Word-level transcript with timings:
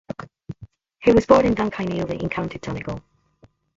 He 1.01 1.11
was 1.11 1.27
born 1.27 1.45
in 1.45 1.53
Dunkineely 1.53 2.23
in 2.23 2.27
County 2.29 2.57
Donegal. 2.57 3.03